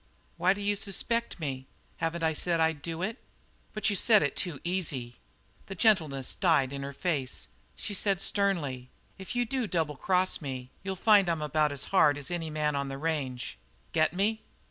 "Why 0.37 0.53
d'you 0.55 0.75
suspect 0.75 1.39
me? 1.39 1.67
Haven't 1.97 2.23
I 2.23 2.33
said 2.33 2.59
I'd 2.59 2.81
do 2.81 3.03
it?" 3.03 3.19
"But 3.71 3.87
you 3.91 3.95
said 3.95 4.23
it 4.23 4.35
too 4.35 4.59
easy." 4.63 5.17
The 5.67 5.75
gentleness 5.75 6.33
died 6.33 6.73
in 6.73 6.81
her 6.81 6.91
face. 6.91 7.49
She 7.75 7.93
said 7.93 8.19
sternly: 8.19 8.89
"If 9.19 9.35
you 9.35 9.45
do 9.45 9.67
double 9.67 9.95
cross 9.97 10.41
me, 10.41 10.71
you'll 10.81 10.95
find 10.95 11.29
I'm 11.29 11.43
about 11.43 11.71
as 11.71 11.83
hard 11.93 12.17
as 12.17 12.31
any 12.31 12.49
man 12.49 12.75
on 12.75 12.89
the 12.89 12.97
range. 12.97 13.59
Get 13.93 14.11
me?" 14.11 14.41